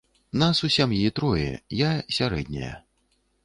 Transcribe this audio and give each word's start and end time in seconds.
Нас 0.43 0.61
у 0.67 0.69
сям'і 0.75 1.11
трое, 1.21 1.45
я 1.85 1.93
сярэдняя. 2.21 2.75